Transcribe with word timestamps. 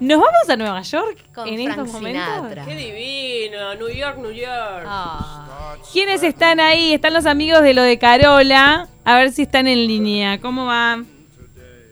¿Nos 0.00 0.18
vamos 0.20 0.48
a 0.48 0.56
Nueva 0.56 0.82
York 0.82 1.18
Con 1.34 1.48
en 1.48 1.56
Frank 1.64 1.70
estos 1.78 1.92
momentos? 1.92 2.24
Sinatra. 2.36 2.64
Qué 2.64 2.76
divino, 2.76 3.74
New 3.74 3.88
York, 3.88 4.18
New 4.18 4.30
York. 4.30 4.84
Ah. 4.86 5.76
¿Quiénes 5.92 6.22
están 6.22 6.60
ahí? 6.60 6.92
Están 6.94 7.14
los 7.14 7.26
amigos 7.26 7.62
de 7.62 7.74
lo 7.74 7.82
de 7.82 7.98
Carola. 7.98 8.86
A 9.04 9.16
ver 9.16 9.32
si 9.32 9.42
están 9.42 9.66
en 9.66 9.86
línea. 9.86 10.40
¿Cómo 10.40 10.66
va? 10.66 11.02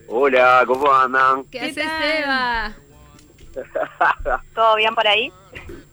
Hola, 0.08 0.62
¿cómo 0.66 0.92
andan? 0.92 1.42
¿Qué, 1.44 1.58
¿Qué 1.58 1.82
haces? 1.82 1.86
Eva? 2.22 2.76
¿Todo 4.54 4.76
bien 4.76 4.94
por 4.94 5.06
ahí? 5.08 5.32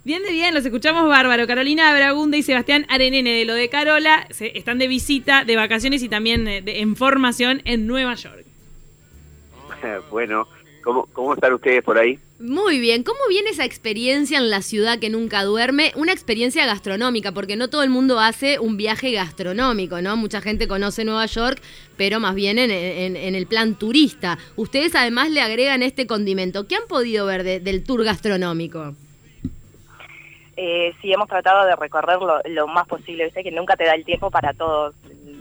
Bien 0.03 0.21
de 0.21 0.31
bien, 0.31 0.53
los 0.53 0.66
escuchamos 0.66 1.07
bárbaro. 1.07 1.48
Carolina 1.48 1.93
Bragunda 1.95 2.38
y 2.38 2.43
Sebastián 2.43 2.85
Arenene 2.89 3.31
de 3.31 3.45
lo 3.45 3.53
de 3.55 3.70
Carola 3.70 4.27
se- 4.30 4.55
están 4.57 4.77
de 4.77 4.88
visita, 4.88 5.45
de 5.45 5.55
vacaciones 5.55 6.03
y 6.03 6.09
también 6.09 6.48
eh, 6.48 6.61
de- 6.61 6.81
en 6.81 6.95
formación 6.95 7.61
en 7.66 7.88
Nueva 7.88 8.13
York. 8.16 8.45
bueno, 10.11 10.48
¿cómo, 10.83 11.07
¿cómo 11.13 11.33
están 11.33 11.53
ustedes 11.53 11.83
por 11.83 11.97
ahí? 11.97 12.19
Muy 12.39 12.79
bien, 12.79 13.03
¿cómo 13.03 13.19
viene 13.29 13.49
esa 13.51 13.63
experiencia 13.65 14.37
en 14.37 14.49
la 14.49 14.61
ciudad 14.61 14.99
que 14.99 15.09
nunca 15.09 15.43
duerme? 15.43 15.91
Una 15.95 16.11
experiencia 16.11 16.65
gastronómica, 16.65 17.31
porque 17.31 17.55
no 17.55 17.69
todo 17.69 17.83
el 17.83 17.89
mundo 17.89 18.19
hace 18.19 18.59
un 18.59 18.75
viaje 18.77 19.11
gastronómico, 19.11 20.01
¿no? 20.01 20.17
Mucha 20.17 20.41
gente 20.41 20.67
conoce 20.67 21.05
Nueva 21.05 21.25
York, 21.25 21.61
pero 21.95 22.19
más 22.19 22.35
bien 22.35 22.59
en, 22.59 22.69
en- 22.71 23.15
en 23.15 23.35
el 23.35 23.47
plan 23.47 23.75
turista. 23.75 24.37
Ustedes 24.57 24.93
además 24.95 25.29
le 25.31 25.41
agregan 25.41 25.83
este 25.83 26.05
condimento. 26.05 26.67
¿Qué 26.67 26.75
han 26.75 26.87
podido 26.89 27.25
ver 27.25 27.43
de- 27.43 27.59
del 27.61 27.84
tour 27.84 28.03
gastronómico? 28.03 28.93
Eh, 30.55 30.93
sí, 31.01 31.11
hemos 31.11 31.27
tratado 31.27 31.65
de 31.65 31.75
recorrer 31.75 32.20
lo, 32.20 32.39
lo 32.47 32.67
más 32.67 32.87
posible, 32.87 33.23
viste 33.25 33.43
que 33.43 33.51
nunca 33.51 33.75
te 33.75 33.85
da 33.85 33.95
el 33.95 34.05
tiempo 34.05 34.29
para 34.29 34.53
todos. 34.53 34.93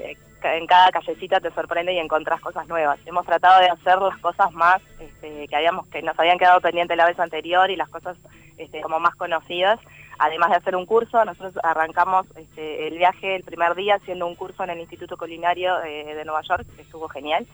Eh, 0.02 0.16
ca- 0.41 0.56
En 0.56 0.66
cada 0.66 0.91
callecita 0.91 1.41
te 1.41 1.51
sorprende 1.52 1.92
y 1.92 1.98
encontrás 1.98 2.41
cosas 2.41 2.66
nuevas. 2.69 2.98
Hemos 3.06 3.24
tratado 3.27 3.60
de 3.60 3.69
hacer 3.70 3.98
las 4.01 4.19
cosas 4.19 4.52
más 4.52 4.83
este, 5.01 5.47
que 5.48 5.56
habíamos 5.56 5.87
que 5.88 6.02
nos 6.02 6.18
habían 6.18 6.38
quedado 6.38 6.60
pendientes 6.60 6.96
la 6.96 7.07
vez 7.07 7.18
anterior 7.21 7.71
y 7.71 7.77
las 7.77 7.88
cosas 7.88 8.16
este, 8.59 8.80
como 8.80 8.99
más 9.01 9.15
conocidas. 9.16 9.79
Además 10.18 10.51
de 10.51 10.57
hacer 10.57 10.77
un 10.77 10.87
curso, 10.87 11.24
nosotros 11.24 11.54
arrancamos 11.65 12.27
este, 12.37 12.87
el 12.87 12.99
viaje 12.99 13.35
el 13.37 13.43
primer 13.43 13.74
día 13.74 13.95
haciendo 13.96 14.27
un 14.27 14.35
curso 14.37 14.62
en 14.62 14.71
el 14.71 14.80
Instituto 14.80 15.16
Culinario 15.16 15.82
eh, 15.85 16.15
de 16.15 16.24
Nueva 16.24 16.43
York, 16.43 16.65
que 16.77 16.82
estuvo 16.82 17.09
genial. 17.09 17.46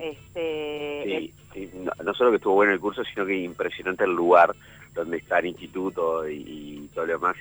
Este, 0.00 1.02
Sí, 1.04 1.34
sí, 1.52 1.70
no, 1.74 1.92
no 2.02 2.14
solo 2.14 2.30
que 2.30 2.36
estuvo 2.36 2.54
bueno 2.54 2.72
el 2.72 2.80
curso, 2.80 3.02
sino 3.04 3.26
que 3.26 3.34
impresionante 3.36 4.04
el 4.04 4.12
lugar 4.12 4.54
donde 4.94 5.18
está 5.18 5.38
el 5.40 5.46
instituto 5.46 6.26
y, 6.28 6.36
y 6.36 6.90
todo 6.94 7.06
lo 7.06 7.12
demás. 7.14 7.36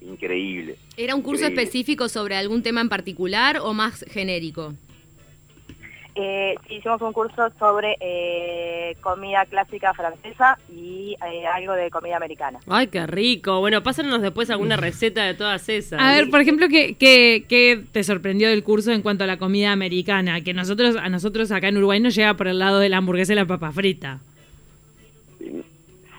Increíble. 0.00 0.76
¿Era 0.96 1.14
un 1.14 1.22
curso 1.22 1.44
Increíble. 1.44 1.62
específico 1.62 2.08
sobre 2.08 2.36
algún 2.36 2.62
tema 2.62 2.80
en 2.80 2.88
particular 2.88 3.58
o 3.58 3.74
más 3.74 4.04
genérico? 4.10 4.74
Eh, 6.20 6.56
sí, 6.66 6.74
hicimos 6.74 7.00
un 7.00 7.12
curso 7.12 7.48
sobre 7.60 7.96
eh, 8.00 8.96
comida 9.00 9.44
clásica 9.46 9.94
francesa 9.94 10.58
y 10.68 11.16
eh, 11.24 11.46
algo 11.46 11.74
de 11.74 11.90
comida 11.90 12.16
americana. 12.16 12.58
Ay, 12.66 12.88
qué 12.88 13.06
rico. 13.06 13.60
Bueno, 13.60 13.84
pásanos 13.84 14.20
después 14.20 14.50
alguna 14.50 14.76
receta 14.78 15.24
de 15.24 15.34
todas 15.34 15.68
esas. 15.68 16.00
A 16.00 16.14
ver, 16.14 16.28
por 16.28 16.40
ejemplo, 16.40 16.66
¿qué, 16.68 16.96
qué, 16.98 17.44
qué 17.48 17.84
te 17.92 18.02
sorprendió 18.02 18.48
del 18.48 18.64
curso 18.64 18.90
en 18.90 19.02
cuanto 19.02 19.22
a 19.22 19.26
la 19.28 19.38
comida 19.38 19.70
americana? 19.70 20.40
Que 20.40 20.54
nosotros, 20.54 20.96
a 20.96 21.08
nosotros 21.08 21.52
acá 21.52 21.68
en 21.68 21.76
Uruguay 21.76 22.00
nos 22.00 22.16
llega 22.16 22.34
por 22.34 22.48
el 22.48 22.58
lado 22.58 22.80
de 22.80 22.88
la 22.88 22.96
hamburguesa 22.96 23.34
y 23.34 23.36
la 23.36 23.46
papa 23.46 23.70
frita. 23.70 24.18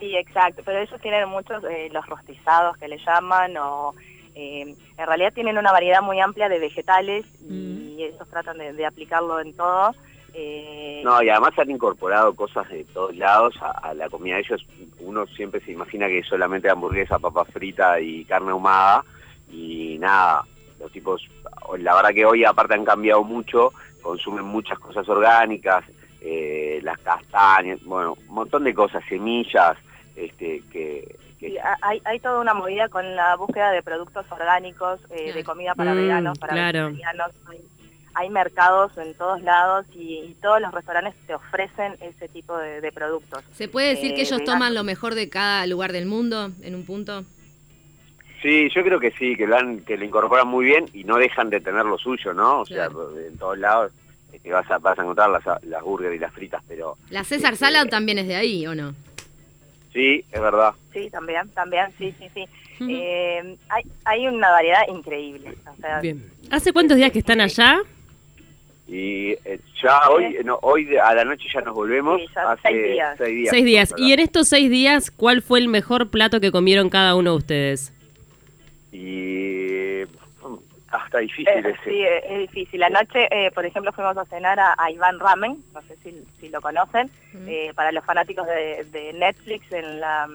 Sí, 0.09 0.15
exacto, 0.15 0.63
pero 0.65 0.79
ellos 0.79 0.99
tienen 1.01 1.29
muchos, 1.29 1.63
eh, 1.65 1.87
los 1.91 2.03
rostizados 2.07 2.75
que 2.77 2.87
le 2.87 2.97
llaman, 2.97 3.55
o 3.57 3.93
eh, 4.33 4.61
en 4.97 5.05
realidad 5.05 5.33
tienen 5.33 5.57
una 5.59 5.71
variedad 5.71 6.01
muy 6.01 6.19
amplia 6.19 6.49
de 6.49 6.57
vegetales 6.57 7.25
y 7.47 8.03
ellos 8.03 8.27
tratan 8.29 8.57
de, 8.57 8.73
de 8.73 8.85
aplicarlo 8.87 9.39
en 9.39 9.55
todo. 9.55 9.93
Eh, 10.33 11.01
No, 11.03 11.21
y 11.21 11.29
además 11.29 11.57
han 11.59 11.69
incorporado 11.69 12.33
cosas 12.33 12.67
de 12.69 12.85
todos 12.85 13.15
lados 13.15 13.55
a, 13.61 13.89
a 13.89 13.93
la 13.93 14.09
comida 14.09 14.35
de 14.35 14.41
ellos. 14.41 14.65
Uno 14.99 15.27
siempre 15.27 15.61
se 15.61 15.73
imagina 15.73 16.07
que 16.07 16.19
es 16.19 16.27
solamente 16.27 16.69
hamburguesa, 16.71 17.19
papa 17.19 17.45
frita 17.45 17.99
y 17.99 18.25
carne 18.25 18.49
ahumada. 18.49 19.03
Y 19.51 19.97
nada, 19.99 20.43
los 20.79 20.91
tipos, 20.91 21.21
la 21.77 21.93
verdad 21.95 22.13
que 22.15 22.25
hoy 22.25 22.45
aparte 22.45 22.73
han 22.73 22.85
cambiado 22.85 23.23
mucho, 23.23 23.73
consumen 24.01 24.45
muchas 24.45 24.79
cosas 24.79 25.07
orgánicas, 25.07 25.83
eh, 26.21 26.79
las 26.83 26.97
castañas, 26.99 27.79
bueno, 27.83 28.17
un 28.27 28.33
montón 28.33 28.63
de 28.63 28.73
cosas, 28.73 29.03
semillas, 29.07 29.77
este, 30.25 30.61
que... 30.71 31.15
que- 31.39 31.49
sí, 31.49 31.57
ha- 31.57 31.77
hay, 31.81 32.01
hay 32.05 32.19
toda 32.19 32.39
una 32.41 32.53
movida 32.53 32.89
con 32.89 33.15
la 33.15 33.35
búsqueda 33.35 33.71
de 33.71 33.81
productos 33.81 34.25
orgánicos, 34.31 34.99
eh, 35.09 35.31
de 35.33 35.43
comida 35.43 35.73
para 35.75 35.93
Mm, 35.93 35.97
veganos, 35.97 36.37
para 36.39 36.53
claro. 36.53 36.87
vegetarianos. 36.91 37.31
Hay, 37.49 37.59
hay 38.15 38.29
mercados 38.29 38.97
en 38.97 39.13
todos 39.13 39.41
lados 39.43 39.85
y, 39.93 40.15
y 40.19 40.35
todos 40.41 40.59
los 40.59 40.73
restaurantes 40.73 41.13
te 41.27 41.35
ofrecen 41.35 41.95
ese 42.01 42.27
tipo 42.27 42.57
de, 42.57 42.81
de 42.81 42.91
productos. 42.91 43.43
¿Se 43.53 43.67
puede 43.67 43.89
decir 43.89 44.13
que 44.15 44.21
Eh, 44.21 44.25
ellos 44.25 44.43
toman 44.43 44.73
lo 44.73 44.83
mejor 44.83 45.15
de 45.15 45.29
cada 45.29 45.65
lugar 45.67 45.91
del 45.93 46.05
mundo 46.07 46.49
en 46.63 46.75
un 46.75 46.85
punto? 46.85 47.23
Sí, 48.41 48.69
yo 48.73 48.83
creo 48.83 48.99
que 48.99 49.11
sí, 49.11 49.35
que 49.35 49.45
lo, 49.47 49.57
han, 49.57 49.81
que 49.81 49.97
lo 49.97 50.05
incorporan 50.05 50.47
muy 50.47 50.65
bien 50.65 50.85
y 50.93 51.03
no 51.03 51.17
dejan 51.17 51.49
de 51.49 51.59
tener 51.59 51.85
lo 51.85 51.97
suyo, 51.97 52.33
¿no? 52.33 52.61
O 52.61 52.65
Claro. 52.65 53.11
sea, 53.13 53.27
en 53.27 53.37
todos 53.37 53.57
lados 53.57 53.91
este, 54.31 54.51
vas, 54.51 54.69
a, 54.71 54.77
vas 54.77 54.97
a 54.97 55.01
encontrar 55.01 55.29
las, 55.29 55.43
las 55.63 55.83
burgers 55.83 56.15
y 56.15 56.19
las 56.19 56.33
fritas, 56.33 56.63
pero 56.67 56.95
La 57.09 57.23
César 57.25 57.53
Este- 57.53 57.65
Salad 57.65 57.87
también 57.87 58.17
es 58.19 58.27
de 58.27 58.35
ahí, 58.35 58.65
¿o 58.65 58.75
no? 58.75 58.93
Sí, 59.93 60.25
es 60.31 60.41
verdad. 60.41 60.73
Sí, 60.93 61.09
también, 61.09 61.49
también, 61.49 61.87
sí, 61.97 62.13
sí, 62.19 62.29
sí. 62.33 62.45
Eh, 62.81 63.57
hay, 63.67 63.83
hay 64.05 64.27
una 64.27 64.51
variedad 64.51 64.87
increíble. 64.87 65.53
O 65.69 65.75
sea, 65.81 65.99
Bien. 65.99 66.23
¿Hace 66.49 66.71
cuántos 66.71 66.97
días 66.97 67.11
que 67.11 67.19
están 67.19 67.41
allá? 67.41 67.79
Y 68.87 69.33
eh, 69.45 69.59
ya 69.83 70.09
hoy, 70.09 70.37
no, 70.43 70.57
hoy 70.61 70.97
a 70.97 71.13
la 71.13 71.23
noche 71.23 71.47
ya 71.53 71.61
nos 71.61 71.75
volvemos. 71.75 72.19
Sí, 72.21 72.27
ya 72.33 72.51
hace 72.51 72.61
seis 72.63 72.83
días. 72.83 73.17
seis 73.17 73.35
días. 73.35 73.49
Seis 73.51 73.65
días. 73.65 73.89
¿verdad? 73.91 74.05
Y 74.07 74.13
en 74.13 74.19
estos 74.19 74.47
seis 74.47 74.69
días, 74.69 75.11
¿cuál 75.11 75.41
fue 75.41 75.59
el 75.59 75.67
mejor 75.67 76.09
plato 76.09 76.39
que 76.39 76.51
comieron 76.51 76.89
cada 76.89 77.15
uno 77.15 77.31
de 77.31 77.37
ustedes? 77.37 77.93
Y 78.91 79.38
está 81.19 81.43
difícil 81.43 81.47
Eh, 81.65 81.75
ese. 81.81 81.89
sí, 81.89 82.03
es 82.03 82.39
difícil. 82.39 82.83
Anoche, 82.83 83.27
eh, 83.31 83.51
por 83.51 83.65
ejemplo, 83.65 83.91
fuimos 83.91 84.17
a 84.17 84.25
cenar 84.25 84.59
a, 84.59 84.75
a 84.77 84.91
Iván 84.91 85.19
Ramen, 85.19 85.57
no 85.73 85.81
sé 85.83 85.95
si, 86.03 86.23
si 86.39 86.49
lo 86.49 86.61
conocen, 86.61 87.09
eh, 87.47 87.71
para 87.75 87.91
los 87.91 88.03
fanáticos 88.05 88.47
de, 88.47 88.85
de 88.91 89.13
Netflix 89.13 89.71
en 89.71 89.99
la 89.99 90.27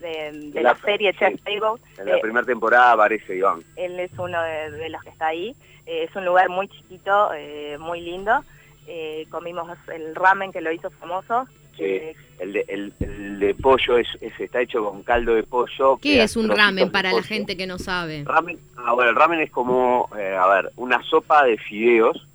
de, 0.00 0.32
de 0.50 0.62
la, 0.62 0.72
La- 0.72 0.78
serie 0.80 1.12
sí. 1.12 1.18
Chef 1.18 1.40
Table. 1.42 1.80
En 1.98 2.06
la 2.06 2.16
Eh, 2.16 2.20
primera 2.20 2.44
temporada 2.46 2.92
aparece 2.92 3.36
Iván. 3.36 3.62
él 3.76 4.00
es 4.00 4.10
uno 4.18 4.42
de, 4.42 4.70
de 4.72 4.88
los 4.88 5.02
que 5.02 5.10
está 5.10 5.28
ahí. 5.28 5.54
Eh, 5.86 6.04
es 6.08 6.16
un 6.16 6.24
lugar 6.24 6.48
muy 6.48 6.68
chiquito, 6.68 7.32
eh, 7.34 7.76
muy 7.78 8.00
lindo. 8.00 8.42
Eh, 8.88 9.26
comimos 9.30 9.68
el 9.94 10.14
ramen 10.16 10.50
que 10.52 10.60
lo 10.60 10.72
hizo 10.72 10.90
famoso. 10.90 11.46
El, 11.78 12.52
de, 12.54 12.64
el, 12.68 12.92
el 13.00 13.38
de 13.40 13.54
pollo 13.54 13.98
es, 13.98 14.08
es- 14.20 14.38
está 14.40 14.60
hecho 14.60 14.84
con 14.84 15.02
caldo 15.02 15.34
de 15.34 15.42
pollo. 15.44 15.96
¿Qué 16.02 16.22
es 16.22 16.36
un 16.36 16.48
ramen 16.48 16.86
de 16.86 16.90
para 16.90 17.12
la 17.12 17.22
gente 17.22 17.56
que 17.56 17.66
no 17.66 17.78
sabe? 17.78 18.24
Ramen, 18.26 18.58
ah, 18.76 18.92
bueno, 18.94 19.10
el 19.10 19.16
ramen 19.16 19.40
es 19.40 19.50
como, 19.50 20.08
eh, 20.18 20.34
a 20.36 20.46
ver, 20.48 20.70
una 20.76 21.02
sopa 21.04 21.44
de 21.44 21.56
fideos. 21.58 22.26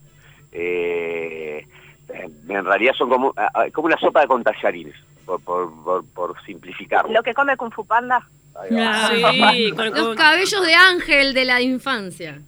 eh, 0.52 1.66
en 2.50 2.66
realidad 2.66 2.94
son 2.98 3.10
como, 3.10 3.34
ah, 3.36 3.50
ah, 3.54 3.66
como 3.74 3.88
una 3.88 3.98
sopa 3.98 4.26
con 4.28 4.42
tallarines, 4.44 4.96
por, 5.26 5.42
por, 5.44 5.84
por, 5.84 6.06
por 6.14 6.42
simplificarlo. 6.46 7.12
lo 7.12 7.22
que 7.22 7.34
come 7.34 7.58
Kung 7.58 7.72
Fu 7.74 7.86
Panda. 7.86 8.26
Sí, 8.70 9.72
con- 9.76 9.92
Los 9.92 10.16
cabellos 10.16 10.66
de 10.66 10.74
ángel 10.74 11.34
de 11.34 11.46
la 11.46 11.62
infancia. 11.62 12.40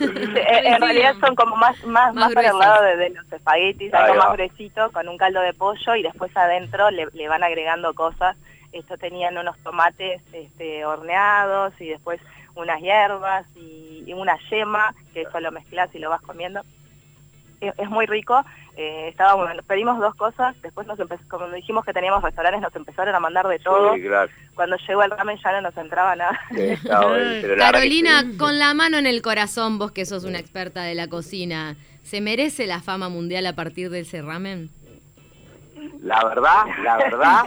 Eh, 0.00 0.62
en 0.64 0.80
realidad 0.80 1.14
son 1.20 1.34
como 1.34 1.56
más 1.56 1.76
más, 1.84 2.14
Más 2.14 2.26
más 2.26 2.34
para 2.34 2.50
el 2.50 2.58
lado 2.58 2.82
de, 2.84 2.96
de 2.96 3.10
los 3.10 3.32
espaguetis, 3.32 3.92
Ahí 3.94 4.02
algo 4.04 4.18
va. 4.18 4.24
más 4.26 4.32
gruesito, 4.34 4.90
con 4.92 5.08
un 5.08 5.16
caldo 5.16 5.40
de 5.40 5.52
pollo 5.54 5.96
y 5.96 6.02
después 6.02 6.36
adentro 6.36 6.90
le, 6.90 7.06
le 7.12 7.28
van 7.28 7.42
agregando 7.42 7.92
cosas. 7.94 8.36
Esto 8.72 8.96
tenían 8.96 9.36
unos 9.36 9.58
tomates 9.62 10.22
este, 10.32 10.84
horneados 10.84 11.78
y 11.80 11.88
después 11.88 12.20
unas 12.54 12.80
hierbas 12.80 13.44
y, 13.56 14.04
y 14.06 14.12
una 14.12 14.36
yema, 14.50 14.94
que 15.12 15.22
eso 15.22 15.40
lo 15.40 15.50
mezclas 15.52 15.94
y 15.94 15.98
lo 15.98 16.10
vas 16.10 16.22
comiendo. 16.22 16.62
Es, 17.62 17.72
es 17.78 17.88
muy 17.88 18.06
rico. 18.06 18.44
Eh, 18.76 19.08
estábamos, 19.08 19.50
pedimos 19.66 19.98
dos 19.98 20.14
cosas, 20.14 20.54
después 20.62 20.86
nos 20.86 20.98
como 21.28 21.48
dijimos 21.50 21.84
que 21.84 21.92
teníamos 21.92 22.22
restaurantes, 22.22 22.62
nos 22.62 22.74
empezaron 22.74 23.14
a 23.14 23.20
mandar 23.20 23.46
de 23.46 23.58
todo. 23.58 23.94
Sí, 23.94 24.02
claro. 24.02 24.30
Cuando 24.54 24.76
llegó 24.76 25.02
el 25.02 25.10
ramen 25.10 25.38
ya 25.42 25.52
no 25.52 25.60
nos 25.60 25.76
entraba 25.76 26.16
nada. 26.16 26.40
Sí, 26.50 26.78
bueno, 26.82 27.14
que 27.42 27.56
Carolina, 27.58 28.24
con 28.38 28.58
la 28.58 28.72
mano 28.72 28.96
en 28.96 29.06
el 29.06 29.20
corazón, 29.20 29.78
vos 29.78 29.92
que 29.92 30.06
sos 30.06 30.24
una 30.24 30.38
experta 30.38 30.84
de 30.84 30.94
la 30.94 31.08
cocina, 31.08 31.76
¿se 32.02 32.20
merece 32.20 32.66
la 32.66 32.80
fama 32.80 33.08
mundial 33.10 33.46
a 33.46 33.54
partir 33.54 33.90
de 33.90 34.00
ese 34.00 34.22
ramen? 34.22 34.70
La 36.02 36.22
verdad, 36.24 36.64
la 36.82 36.96
verdad, 36.96 37.42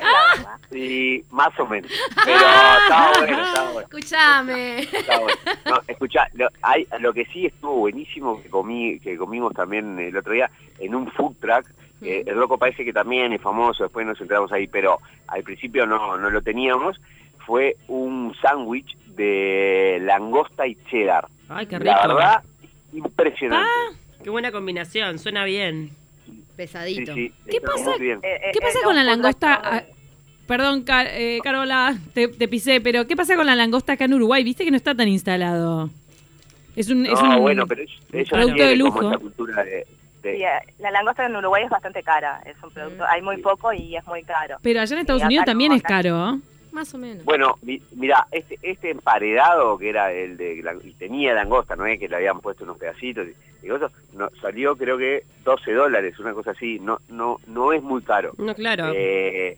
sí, 0.72 1.24
más 1.32 1.58
o 1.60 1.66
menos. 1.68 1.92
Pero 2.24 2.38
está 2.38 3.12
bueno, 3.20 3.44
está 3.44 3.64
bueno. 3.64 3.80
Escuchame. 3.82 4.80
Está 4.80 5.20
bueno. 5.20 5.36
No, 5.66 5.82
escuchá, 5.88 6.28
lo, 6.34 6.48
hay, 6.62 6.88
lo 7.00 7.14
que 7.14 7.26
sí 7.26 7.46
estuvo 7.46 7.76
buenísimo 7.80 8.42
que 8.42 8.50
comí, 8.50 9.00
que 9.00 9.18
comimos 9.18 9.54
también 9.54 10.00
el 10.00 10.16
otro 10.16 10.34
día 10.34 10.50
en 10.80 10.96
un 10.96 11.12
food 11.12 11.36
truck. 11.42 11.68
eh, 12.02 12.24
el 12.26 12.38
loco 12.38 12.58
parece 12.58 12.86
que 12.86 12.94
también 12.94 13.34
es 13.34 13.42
famoso, 13.42 13.84
después 13.84 14.06
nos 14.08 14.20
entramos 14.22 14.52
ahí, 14.54 14.68
pero 14.68 15.00
al 15.28 15.44
principio 15.44 15.86
no, 15.86 16.18
no 16.18 16.30
lo 16.30 16.42
teníamos. 16.42 17.00
Fue 17.46 17.76
un 17.88 18.34
sándwich 18.42 18.96
de 19.16 20.00
langosta 20.02 20.66
y 20.66 20.76
cheddar. 20.90 21.28
Ay, 21.50 21.68
qué 21.68 21.78
rico. 21.78 21.92
La 21.92 22.08
verdad, 22.08 22.44
impresionante. 22.94 23.70
Qué 24.24 24.30
buena 24.30 24.52
combinación, 24.52 25.20
suena 25.20 25.44
bien. 25.44 25.92
Pesadito. 26.56 27.14
sí, 27.14 27.32
¿Qué 27.50 27.62
pasa? 27.62 27.92
Eh, 28.00 28.20
eh, 28.24 28.40
¿Qué 28.54 28.60
pasa 28.62 28.80
eh, 28.80 28.84
con 28.84 28.96
la 28.96 29.04
langosta? 29.04 29.60
Ah, 29.64 29.84
Perdón, 30.48 30.84
Car- 30.84 31.08
eh, 31.10 31.40
Carola, 31.44 31.98
te, 32.14 32.28
te 32.28 32.48
pisé, 32.48 32.80
pero 32.80 33.08
¿qué 33.08 33.16
pasa 33.16 33.36
con 33.36 33.48
la 33.48 33.56
langosta 33.56 33.94
acá 33.94 34.06
en 34.06 34.14
Uruguay? 34.14 34.44
Viste 34.44 34.64
que 34.64 34.70
no 34.72 34.78
está 34.78 34.94
tan 34.94 35.08
instalado. 35.08 35.90
Es 36.76 36.90
un, 36.90 37.06
es 37.06 37.14
No, 37.22 37.38
un 37.38 37.42
bueno, 37.42 37.66
pero 37.66 37.82
ellos, 37.82 38.00
ellos 38.14 38.30
producto 38.30 38.64
de 38.64 38.76
lujo. 38.76 39.20
cultura 39.20 39.64
de... 39.64 39.72
de- 39.72 39.86
Sí, 40.38 40.42
la 40.80 40.92
langosta 40.92 41.26
en 41.26 41.36
Uruguay 41.36 41.64
es 41.64 41.70
bastante 41.70 42.02
cara, 42.04 42.42
es 42.46 42.56
un 42.64 42.70
producto, 42.72 43.04
hay 43.08 43.22
muy 43.22 43.38
poco 43.38 43.72
y 43.74 43.96
es 43.96 44.06
muy 44.08 44.24
caro. 44.24 44.58
Pero 44.62 44.82
allá 44.82 44.94
en 44.96 45.02
Estados 45.02 45.24
Unidos 45.24 45.44
no, 45.46 45.52
también 45.52 45.72
es 45.72 45.80
acá- 45.82 45.88
caro. 46.02 46.40
Más 46.76 46.94
o 46.94 46.98
menos. 46.98 47.24
Bueno, 47.24 47.58
mi- 47.62 47.82
mira, 47.96 48.28
este, 48.34 48.60
este 48.62 48.90
emparedado 48.90 49.78
que 49.78 49.88
era 49.88 50.12
el 50.12 50.36
de 50.36 50.62
la- 50.62 50.74
y 50.84 50.92
tenía 50.92 51.34
langosta, 51.34 51.78
no 51.78 51.86
es 51.86 51.98
que 51.98 52.10
le 52.10 52.18
habían 52.18 52.42
puesto 52.42 52.66
unos 52.66 52.78
pedacitos 52.78 53.26
y, 53.30 53.66
y 53.66 53.70
cosas, 53.70 53.94
no, 54.12 54.30
salió 54.42 54.76
creo 54.76 54.98
que 54.98 55.24
12 55.46 55.72
dólares, 55.72 56.20
una 56.20 56.34
cosa 56.34 56.52
así, 56.52 56.78
no 56.82 57.00
no 57.08 57.40
no 57.48 57.72
es 57.72 57.82
muy 57.82 58.02
caro. 58.02 58.34
No, 58.38 58.54
claro. 58.54 58.92
Eh, 58.94 59.58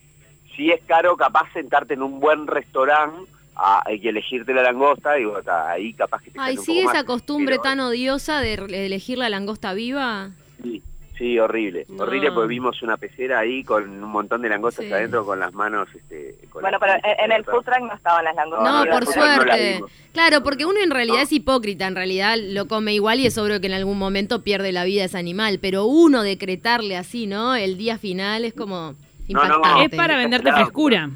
sí 0.55 0.69
es 0.71 0.79
caro 0.85 1.17
capaz 1.17 1.51
sentarte 1.53 1.95
en 1.95 2.03
un 2.03 2.19
buen 2.19 2.45
restaurante 2.45 3.17
a, 3.55 3.81
hay 3.83 3.99
que 3.99 4.09
elegirte 4.09 4.53
la 4.53 4.61
langosta 4.61 5.19
y 5.19 5.23
ahí 5.71 5.93
capaz 5.93 6.21
que 6.21 6.29
te 6.29 6.39
Ay, 6.39 6.57
¿sigue 6.57 6.81
esa 6.81 6.93
más, 6.93 7.03
costumbre 7.05 7.53
pero- 7.55 7.63
tan 7.63 7.79
odiosa 7.79 8.41
de 8.41 8.53
elegir 8.85 9.17
la 9.17 9.29
langosta 9.29 9.73
viva? 9.73 10.29
Sí, 10.61 10.83
sí, 11.17 11.39
horrible, 11.39 11.85
No. 11.89 12.03
horrible 12.03 12.31
porque 12.31 12.47
vimos 12.49 12.81
una 12.83 12.97
pecera 12.97 13.39
ahí 13.39 13.63
con 13.63 14.03
un 14.03 14.09
montón 14.09 14.41
de 14.41 14.49
langostas 14.49 14.85
Sí. 14.85 14.91
adentro 14.93 15.25
con 15.25 15.39
las 15.39 15.53
manos 15.53 15.87
este, 15.95 16.35
con 16.49 16.61
Bueno, 16.61 16.77
las- 16.79 17.01
pero 17.01 17.13
en, 17.13 17.25
en 17.25 17.31
el 17.31 17.43
food 17.43 17.63
truck 17.63 17.79
no 17.81 17.93
estaban 17.93 18.23
las 18.23 18.35
langostas. 18.35 18.63
No, 18.71 18.85
no, 18.85 18.91
por 18.91 19.05
no 19.05 19.11
suerte. 19.11 19.81
claro, 20.13 20.43
porque 20.43 20.65
uno 20.65 20.79
en 20.81 20.91
realidad 20.91 21.17
No. 21.17 21.23
es 21.23 21.31
hipócrita, 21.31 21.87
en 21.87 21.95
realidad 21.95 22.35
lo 22.39 22.67
come 22.67 22.93
igual 22.93 23.19
y 23.19 23.25
es 23.25 23.37
obvio 23.37 23.59
que 23.59 23.67
en 23.67 23.73
algún 23.73 23.97
momento 23.97 24.43
pierde 24.43 24.71
la 24.71 24.83
vida 24.83 25.03
ese 25.05 25.17
animal, 25.17 25.59
pero 25.61 25.85
uno 25.85 26.21
decretarle 26.23 26.97
así, 26.97 27.25
¿no? 27.27 27.55
El 27.55 27.77
día 27.77 27.97
final 27.97 28.45
es 28.45 28.53
como 28.53 28.93
No, 29.27 29.43
no, 29.43 29.55
impactante. 29.55 29.85
Es 29.85 29.89
para 29.97 30.17
venderte 30.17 30.49
Claro. 30.49 30.65
frescura. 30.65 31.09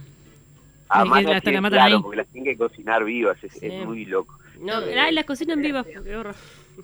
Además, 0.90 1.24
la 1.24 1.40
tienen- 1.42 1.64
claro, 1.70 1.96
ahí. 1.98 2.02
porque 2.02 2.18
las 2.18 2.28
tienen 2.28 2.52
que 2.52 2.58
cocinar 2.58 3.06
vivas, 3.06 3.42
es, 3.44 3.54
Sí. 3.54 3.60
es 3.68 3.86
muy 3.86 4.04
loco. 4.06 4.36
No, 4.60 4.80
las 4.82 5.26
cocinan 5.26 5.62
vivas. 5.62 5.86
qué 5.88 6.16
horror. 6.16 6.36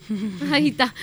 Ahí 0.51 0.69
está. 0.69 0.94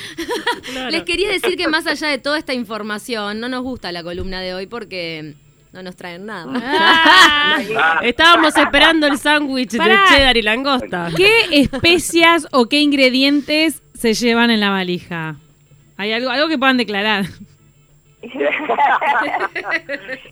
Claro. 0.72 0.90
Les 0.90 1.02
quería 1.02 1.30
decir 1.30 1.56
que 1.56 1.68
más 1.68 1.86
allá 1.86 2.08
de 2.08 2.18
toda 2.18 2.38
esta 2.38 2.54
información, 2.54 3.40
no 3.40 3.48
nos 3.48 3.62
gusta 3.62 3.92
la 3.92 4.02
columna 4.02 4.40
de 4.40 4.54
hoy 4.54 4.66
porque 4.66 5.34
no 5.72 5.82
nos 5.82 5.96
traen 5.96 6.26
nada. 6.26 6.52
Ah, 6.54 8.00
Estábamos 8.02 8.56
esperando 8.56 9.06
el 9.06 9.18
sándwich 9.18 9.70
de 9.72 9.78
cheddar 10.08 10.36
y 10.36 10.42
langosta. 10.42 11.10
¿Qué 11.16 11.30
especias 11.60 12.46
o 12.52 12.66
qué 12.66 12.80
ingredientes 12.80 13.82
se 13.94 14.14
llevan 14.14 14.50
en 14.50 14.60
la 14.60 14.70
valija? 14.70 15.36
¿Hay 15.96 16.12
algo, 16.12 16.30
algo 16.30 16.48
que 16.48 16.58
puedan 16.58 16.76
declarar? 16.76 17.26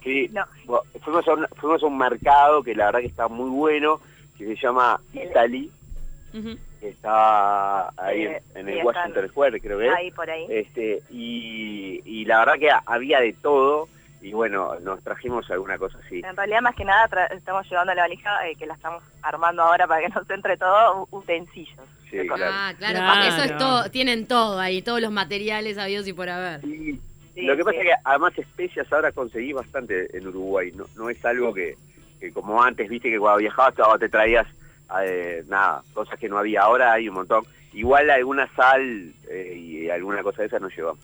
sí, 0.03 0.29
No. 0.33 0.45
bueno, 0.65 0.83
fuimos, 1.05 1.29
a 1.29 1.33
un, 1.35 1.47
fuimos 1.57 1.83
a 1.83 1.87
un 1.87 1.99
mercado 1.99 2.63
que 2.63 2.75
la 2.75 2.87
verdad 2.87 3.01
que 3.01 3.07
está 3.07 3.29
muy 3.29 3.51
bueno, 3.51 4.01
que 4.39 4.47
se 4.47 4.57
llama 4.57 5.01
Italy, 5.13 5.71
Ujú. 6.35 6.57
Que 6.83 6.89
está 6.89 7.91
ahí 7.97 8.25
en, 8.27 8.33
en 8.57 8.67
sí, 8.67 8.73
el 8.73 8.85
Washington 8.85 9.29
Square, 9.29 9.61
creo 9.61 9.79
que 9.79 9.87
es. 9.87 9.95
Ahí 9.95 10.11
por 10.11 10.29
ahí. 10.29 10.47
Este, 10.51 11.01
y, 11.11 12.03
y 12.05 12.25
la 12.25 12.41
verdad 12.41 12.55
que 12.59 12.71
había 12.87 13.21
de 13.21 13.33
todo, 13.35 13.89
y 14.21 14.33
bueno, 14.33 14.75
nos 14.81 15.01
trajimos 15.05 15.49
alguna 15.53 15.79
cosa 15.79 15.97
así. 16.05 16.23
En 16.25 16.37
realidad, 16.37 16.61
más 16.61 16.75
que 16.75 16.85
nada, 16.85 17.09
tra- 17.09 17.31
estamos 17.37 17.71
llevando 17.71 17.95
la 17.95 18.03
valija, 18.03 18.49
eh, 18.49 18.57
que 18.57 18.67
la 18.67 18.75
estamos 18.75 19.01
armando 19.23 19.63
ahora 19.63 19.87
para 19.87 20.01
que 20.01 20.09
nos 20.09 20.29
entre 20.29 20.57
todo, 20.57 21.07
utensilios. 21.13 21.87
Sí, 22.11 22.19
claro. 22.27 22.45
Ah, 22.53 22.73
claro, 22.77 22.99
Claro. 22.99 23.13
porque 23.15 23.29
eso 23.29 23.43
es 23.45 23.57
todo, 23.59 23.91
tienen 23.91 24.27
todo 24.27 24.59
ahí, 24.59 24.83
todos 24.83 25.01
los 25.01 25.13
materiales 25.13 25.79
habidos 25.79 26.07
y 26.09 26.13
por 26.13 26.29
haber. 26.29 26.65
Y 26.65 26.99
Sí, 27.35 27.43
lo 27.43 27.57
que 27.57 27.63
pasa 27.65 27.77
sí. 27.81 27.87
es 27.87 27.95
que 27.95 28.01
además 28.05 28.37
especias 28.39 28.93
ahora 28.93 29.13
conseguí 29.13 29.53
bastante 29.55 30.15
en 30.19 30.27
Uruguay, 30.27 30.71
no, 30.75 30.85
no 30.97 31.09
es 31.09 31.25
algo 31.25 31.55
que, 31.55 31.77
que 32.21 32.31
como 32.33 32.61
antes, 32.63 32.89
viste 32.91 33.09
que 33.09 33.19
cuando 33.19 33.39
viajabas 33.39 33.75
te 34.01 34.09
traías 34.11 34.47
eh, 35.05 35.45
nada, 35.49 35.83
cosas 35.95 36.19
que 36.19 36.29
no 36.29 36.39
había, 36.39 36.63
ahora 36.63 36.93
hay 36.93 37.09
un 37.09 37.15
montón. 37.15 37.45
Igual 37.73 38.11
alguna 38.11 38.49
sal 38.55 39.13
eh, 39.31 39.57
y 39.57 39.91
alguna 39.91 40.23
cosa 40.23 40.43
de 40.43 40.49
esas 40.49 40.61
nos 40.61 40.77
llevamos. 40.77 41.03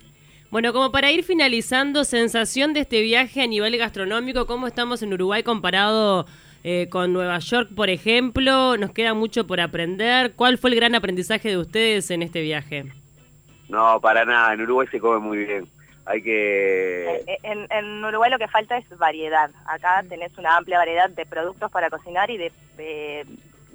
Bueno, 0.51 0.73
como 0.73 0.91
para 0.91 1.11
ir 1.11 1.23
finalizando, 1.23 2.03
sensación 2.03 2.73
de 2.73 2.81
este 2.81 3.01
viaje 3.01 3.41
a 3.41 3.47
nivel 3.47 3.77
gastronómico, 3.77 4.47
¿cómo 4.47 4.67
estamos 4.67 5.01
en 5.03 5.13
Uruguay 5.13 5.43
comparado 5.43 6.25
eh, 6.63 6.87
con 6.89 7.13
Nueva 7.13 7.37
York, 7.39 7.69
por 7.75 7.89
ejemplo? 7.89 8.75
¿Nos 8.77 8.91
queda 8.91 9.13
mucho 9.13 9.45
por 9.45 9.61
aprender? 9.61 10.33
¿Cuál 10.33 10.57
fue 10.57 10.71
el 10.71 10.75
gran 10.75 10.95
aprendizaje 10.95 11.49
de 11.49 11.57
ustedes 11.57 12.09
en 12.11 12.23
este 12.23 12.41
viaje? 12.41 12.85
No, 13.67 13.99
para 14.01 14.25
nada, 14.25 14.53
en 14.53 14.61
Uruguay 14.61 14.87
se 14.89 14.99
come 14.99 15.19
muy 15.19 15.37
bien. 15.45 15.67
Hay 16.05 16.23
que... 16.23 17.21
Eh, 17.27 17.37
En, 17.43 17.67
en 17.69 18.03
Uruguay 18.03 18.31
lo 18.31 18.39
que 18.39 18.47
falta 18.47 18.75
es 18.77 18.85
variedad. 18.97 19.51
Acá 19.67 20.03
tenés 20.09 20.35
una 20.39 20.57
amplia 20.57 20.79
variedad 20.79 21.09
de 21.11 21.25
productos 21.27 21.71
para 21.71 21.91
cocinar 21.91 22.31
y 22.31 22.37
de, 22.37 22.51
de, 22.77 23.25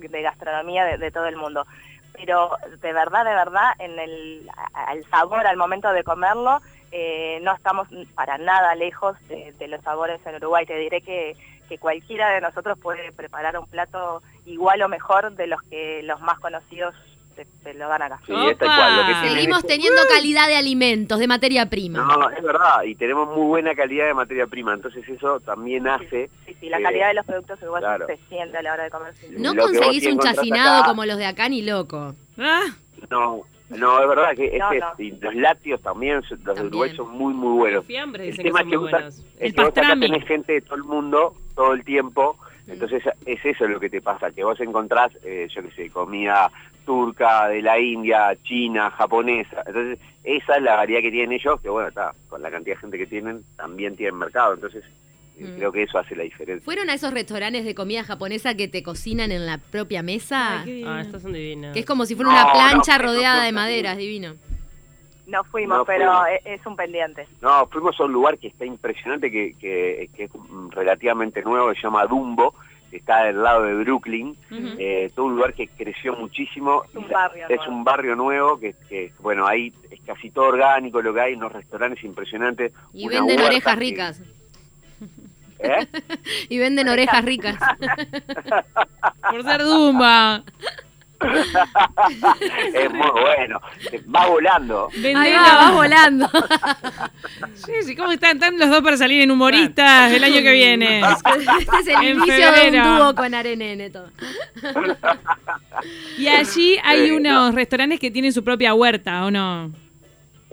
de 0.08 0.22
gastronomía 0.22 0.84
de, 0.84 0.98
de 0.98 1.10
todo 1.10 1.26
el 1.26 1.36
mundo. 1.36 1.66
Pero 2.14 2.50
de 2.80 2.92
verdad, 2.92 3.24
de 3.24 3.34
verdad, 3.34 3.72
en 3.78 3.98
el 3.98 4.48
al 4.72 5.04
sabor, 5.10 5.46
al 5.46 5.56
momento 5.56 5.92
de 5.92 6.04
comerlo, 6.04 6.58
eh, 6.92 7.40
no 7.42 7.52
estamos 7.54 7.88
para 8.14 8.38
nada 8.38 8.74
lejos 8.76 9.16
de, 9.28 9.52
de 9.58 9.68
los 9.68 9.80
sabores 9.82 10.24
en 10.26 10.36
Uruguay. 10.36 10.64
Te 10.64 10.78
diré 10.78 11.00
que, 11.00 11.36
que 11.68 11.78
cualquiera 11.78 12.30
de 12.30 12.40
nosotros 12.40 12.78
puede 12.78 13.10
preparar 13.12 13.58
un 13.58 13.66
plato 13.66 14.22
igual 14.46 14.80
o 14.82 14.88
mejor 14.88 15.32
de 15.32 15.48
los 15.48 15.60
que 15.62 16.02
los 16.04 16.20
más 16.20 16.38
conocidos 16.38 16.94
te, 17.34 17.46
te 17.64 17.74
lo 17.74 17.88
dan 17.88 18.02
acá. 18.02 18.20
Sí, 18.26 18.32
cual, 18.32 18.96
lo 18.96 19.06
que 19.06 19.28
Seguimos 19.28 19.58
es- 19.58 19.66
teniendo 19.66 20.02
calidad 20.08 20.46
de 20.46 20.56
alimentos, 20.56 21.18
de 21.18 21.26
materia 21.26 21.66
prima. 21.68 21.98
No, 21.98 22.30
es 22.30 22.40
verdad, 22.44 22.84
y 22.84 22.94
tenemos 22.94 23.26
muy 23.36 23.46
buena 23.46 23.74
calidad 23.74 24.06
de 24.06 24.14
materia 24.14 24.46
prima, 24.46 24.72
entonces 24.72 25.08
eso 25.08 25.40
también 25.40 25.88
hace... 25.88 26.30
Sí, 26.43 26.43
sí, 26.64 26.70
la 26.70 26.80
calidad 26.82 27.08
de 27.08 27.14
los 27.14 27.26
productos 27.26 27.60
uruguayos 27.62 27.88
claro. 27.88 28.06
se 28.06 28.16
siente 28.28 28.56
a 28.58 28.62
la 28.62 28.72
hora 28.72 28.84
de 28.84 28.90
comer. 28.90 29.14
No 29.38 29.54
conseguís 29.54 30.06
un 30.06 30.18
chacinado 30.18 30.78
acá- 30.82 30.88
como 30.88 31.04
los 31.04 31.18
de 31.18 31.26
acá 31.26 31.48
ni 31.48 31.62
loco. 31.62 32.14
Ah, 32.38 32.62
No, 33.10 33.42
no, 33.70 34.00
es 34.02 34.08
verdad 34.08 34.34
que 34.36 34.58
No, 34.58 34.72
este, 34.72 34.80
no. 34.80 34.92
y 34.98 35.10
los 35.20 35.34
lácteos 35.34 35.82
también, 35.82 36.16
los 36.16 36.28
de 36.30 36.36
También. 36.38 36.66
Uruguay 36.66 36.96
son 36.96 37.10
muy, 37.10 37.34
muy 37.34 37.56
buenos. 37.58 37.76
Los 37.78 37.86
fiambres 37.86 38.22
El 38.26 38.30
dicen 38.30 38.44
que 38.46 38.50
son 38.58 38.68
muy 38.68 38.76
buenos. 38.76 39.16
vos 39.22 39.50
acá 39.50 39.62
pastrami. 39.64 40.00
tenés 40.10 40.26
gente 40.28 40.52
de 40.54 40.60
todo 40.62 40.76
el 40.76 40.84
mundo, 40.84 41.34
todo 41.54 41.72
el 41.72 41.84
tiempo, 41.84 42.36
entonces 42.66 43.02
es 43.26 43.44
eso 43.44 43.66
lo 43.68 43.78
que 43.78 43.90
te 43.90 44.00
pasa, 44.00 44.30
que 44.30 44.42
vos 44.44 44.58
encontrás, 44.60 45.12
eh, 45.22 45.46
yo 45.54 45.62
qué 45.62 45.70
sé, 45.72 45.90
comida 45.90 46.50
turca, 46.86 47.48
de 47.48 47.62
la 47.62 47.78
India, 47.78 48.36
china, 48.42 48.90
japonesa, 48.90 49.62
entonces 49.66 49.98
esa 50.22 50.56
es 50.56 50.62
la 50.62 50.76
variedad 50.76 51.00
que 51.00 51.10
tienen 51.10 51.32
ellos, 51.32 51.60
que 51.62 51.68
bueno, 51.70 51.88
está, 51.88 52.12
con 52.28 52.42
la 52.42 52.50
cantidad 52.50 52.76
de 52.76 52.80
gente 52.80 52.98
que 52.98 53.06
tienen, 53.06 53.42
también 53.56 53.96
tienen 53.96 54.16
mercado, 54.18 54.54
entonces 54.54 54.84
Mm. 55.38 55.56
creo 55.56 55.72
que 55.72 55.82
eso 55.82 55.98
hace 55.98 56.14
la 56.16 56.22
diferencia. 56.22 56.64
¿Fueron 56.64 56.88
a 56.90 56.94
esos 56.94 57.12
restaurantes 57.12 57.64
de 57.64 57.74
comida 57.74 58.04
japonesa 58.04 58.54
que 58.54 58.68
te 58.68 58.82
cocinan 58.82 59.32
en 59.32 59.46
la 59.46 59.58
propia 59.58 60.02
mesa? 60.02 60.62
Ay. 60.62 60.84
Ah, 60.86 61.00
estas 61.00 61.22
son 61.22 61.32
divinas. 61.32 61.72
Que 61.74 61.80
es 61.80 61.86
como 61.86 62.06
si 62.06 62.14
fuera 62.14 62.30
No, 62.30 62.36
una 62.42 62.52
plancha 62.52 62.98
no, 62.98 63.04
rodeada 63.04 63.38
no, 63.40 63.44
de 63.46 63.52
madera, 63.52 63.90
no. 63.90 63.92
es 63.92 63.98
divino. 63.98 64.34
No 65.26 65.42
fuimos, 65.44 65.78
No 65.78 65.84
pero 65.86 66.04
fuimos. 66.12 66.28
es, 66.44 66.66
un 66.66 66.76
pendiente. 66.76 67.26
No, 67.40 67.66
fuimos 67.68 67.98
a 67.98 68.04
un 68.04 68.12
lugar 68.12 68.38
que 68.38 68.48
está 68.48 68.64
impresionante, 68.66 69.30
que, 69.30 69.54
que, 69.58 70.10
que 70.14 70.24
es 70.24 70.30
relativamente 70.70 71.42
nuevo, 71.42 71.72
se 71.74 71.80
llama 71.80 72.04
Dumbo, 72.06 72.54
que 72.90 72.98
está 72.98 73.24
del 73.24 73.42
lado 73.42 73.62
de 73.64 73.74
Brooklyn, 73.74 74.36
Ujú. 74.50 74.68
eh, 74.78 75.10
todo 75.14 75.26
un 75.26 75.36
lugar 75.36 75.54
que 75.54 75.66
creció 75.68 76.14
muchísimo. 76.14 76.84
Es 76.84 76.94
un 76.94 77.08
barrio 77.08 77.46
Es 77.48 77.56
nuevo. 77.56 77.72
un 77.72 77.84
barrio 77.84 78.14
nuevo 78.16 78.60
que, 78.60 78.74
que, 78.88 79.12
bueno, 79.20 79.46
ahí 79.46 79.72
es 79.90 80.00
casi 80.02 80.30
todo 80.30 80.46
orgánico 80.48 81.00
lo 81.00 81.14
que 81.14 81.20
hay, 81.22 81.34
unos 81.34 81.52
restaurantes 81.52 82.04
impresionantes. 82.04 82.72
Y 82.92 83.08
venden 83.08 83.40
orejas 83.40 83.74
que- 83.74 83.80
ricas. 83.80 84.22
¿Eh? 85.64 85.88
Y 86.48 86.58
venden 86.58 86.88
orejas 86.88 87.24
ricas. 87.24 87.56
por 89.30 89.42
ser 89.42 89.62
Dumba. 89.62 90.42
es 92.74 92.90
muy 92.92 93.10
bueno, 93.10 93.60
va 94.14 94.26
volando. 94.26 94.88
Ahí 95.02 95.32
va, 95.32 95.56
vas 95.56 95.72
volando. 95.72 96.30
Sí, 97.54 97.72
sí, 97.82 97.96
¿cómo 97.96 98.12
están? 98.12 98.36
Están 98.36 98.58
los 98.58 98.68
dos 98.68 98.82
para 98.82 98.98
salir 98.98 99.22
en 99.22 99.30
humoristas 99.30 100.12
el 100.12 100.22
año 100.22 100.42
que 100.42 100.52
viene. 100.52 101.00
Este 101.00 101.76
es 101.80 101.86
el 101.86 102.04
En 102.04 102.16
inicio 102.18 102.52
de 102.52 102.78
un 102.78 102.96
dúo 102.98 103.14
con 103.14 103.32
Arenene. 103.32 103.88
Todo. 103.88 104.10
Y 106.18 106.26
allí 106.28 106.76
hay 106.84 107.06
Sí, 107.06 107.10
unos 107.12 107.54
restaurantes 107.54 108.00
que 108.00 108.10
tienen 108.10 108.32
su 108.32 108.44
propia 108.44 108.74
huerta, 108.74 109.24
¿o 109.24 109.30
no? 109.30 109.72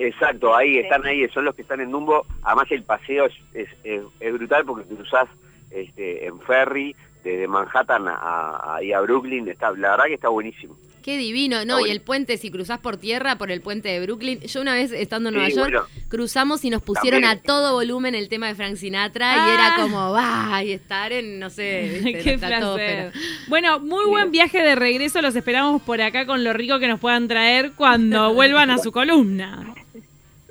Exacto, 0.06 0.56
ahí 0.56 0.74
Sí. 0.74 0.80
están 0.80 1.06
ahí, 1.06 1.28
son 1.30 1.46
los 1.46 1.56
que 1.56 1.62
están 1.62 1.80
en 1.82 1.92
Dumbo. 1.92 2.26
Además 2.44 2.66
el 2.72 2.84
paseo 2.84 3.26
es, 3.26 3.34
es, 3.54 3.70
es- 3.84 4.02
es 4.20 4.34
brutal 4.34 4.64
porque 4.66 4.88
cruzás 4.96 5.28
este, 5.70 6.26
en 6.26 6.40
ferry 6.42 6.96
desde 7.24 7.48
Manhattan 7.48 8.08
a, 8.08 8.16
a- 8.16 8.76
ahí 8.78 8.92
a 8.94 9.00
Brooklyn. 9.02 9.48
Está, 9.48 9.72
la 9.72 9.92
verdad 9.92 10.06
que 10.06 10.16
está 10.16 10.30
buenísimo. 10.30 10.76
Qué 11.04 11.18
divino, 11.18 11.66
¿no? 11.66 11.76
bueno. 11.80 11.88
Y 11.88 11.90
el 11.92 12.02
puente, 12.02 12.38
si 12.38 12.52
cruzás 12.52 12.80
por 12.80 12.96
tierra, 12.98 13.36
por 13.36 13.50
el 13.50 13.62
puente 13.62 13.90
de 13.90 14.00
Brooklyn. 14.06 14.40
Yo 14.42 14.62
una 14.62 14.76
vez 14.76 14.92
estando 14.92 15.30
en 15.30 15.34
Sí, 15.34 15.40
Nueva 15.56 15.70
York, 15.72 15.88
bueno. 15.90 16.06
cruzamos 16.10 16.64
y 16.64 16.70
nos 16.70 16.84
pusieron 16.84 17.22
También. 17.22 17.40
a 17.40 17.42
todo 17.44 17.74
volumen 17.74 18.14
el 18.14 18.30
tema 18.30 18.46
de 18.48 18.54
Frank 18.54 18.76
Sinatra 18.76 19.36
y 19.36 19.40
Ah. 19.40 19.54
era 19.56 19.82
como, 19.82 20.12
va, 20.12 20.64
y 20.64 20.74
estar 20.74 21.12
en, 21.12 21.40
no 21.40 21.50
sé, 21.50 22.02
viste, 22.04 22.22
Qué 22.24 22.38
placer. 22.38 23.14
Bueno, 23.48 23.80
muy 23.80 24.06
buen 24.06 24.30
viaje 24.30 24.62
de 24.62 24.76
regreso. 24.76 25.24
Los 25.24 25.36
esperamos 25.36 25.82
por 25.82 26.00
acá 26.04 26.28
con 26.28 26.44
lo 26.44 26.54
rico 26.54 26.78
que 26.78 26.88
nos 26.88 27.00
puedan 27.00 27.28
traer 27.28 27.72
cuando 27.76 28.36
vuelvan 28.36 28.70
a 28.70 28.78
su 28.78 28.92
columna. 28.92 29.74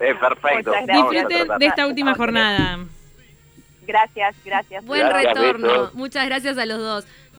Es 0.01 0.17
perfecto. 0.17 0.73
Disfruten 0.87 1.49
de 1.59 1.67
esta 1.67 1.87
última 1.87 2.15
jornada. 2.15 2.79
Gracias, 3.87 4.35
gracias. 4.45 4.85
Buen 4.85 5.07
Gracias, 5.07 5.35
retorno. 5.35 5.91
Muchas 5.95 6.27
gracias 6.27 6.57
a 6.59 6.65
los 6.65 6.79
dos. 6.79 7.07